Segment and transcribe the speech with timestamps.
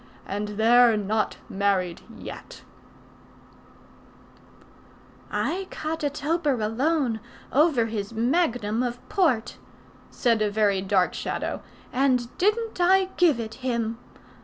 [0.25, 2.63] And they're not married yet."
[5.31, 7.19] "I caught a toper alone,
[7.51, 9.59] over his magnum of port,"
[10.09, 11.61] said a very dark Shadow;
[11.93, 13.99] "and didn't I give it him!